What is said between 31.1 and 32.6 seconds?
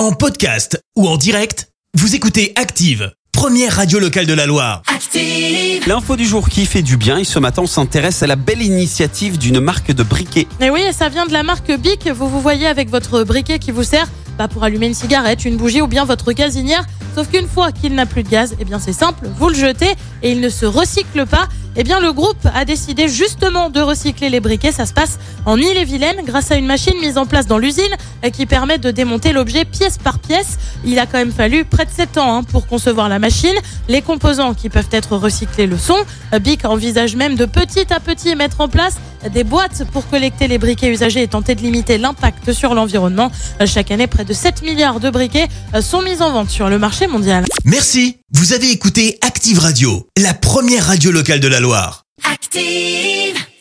même fallu près de 7 ans hein,